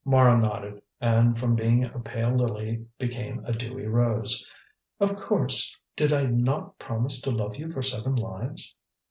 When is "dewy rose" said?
3.53-4.43